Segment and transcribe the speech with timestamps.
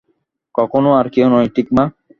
[0.55, 1.83] ককখনো আর কেউ নয়, ঠিক মা!